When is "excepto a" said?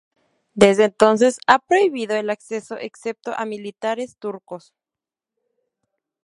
2.79-3.45